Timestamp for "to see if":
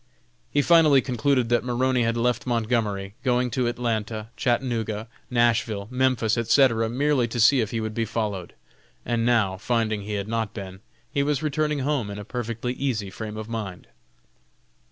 7.27-7.69